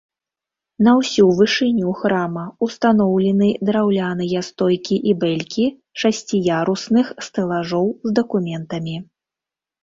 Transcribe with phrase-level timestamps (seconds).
[0.85, 5.67] На ўсю вышыню храма ўстаноўлены драўляныя стойкі і бэлькі
[6.05, 8.97] шасціярусных стэлажоў з дакументамі.